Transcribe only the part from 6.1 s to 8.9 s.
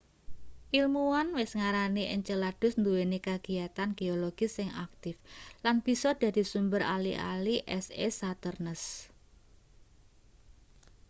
dadi sumber ali-ali es e saturnus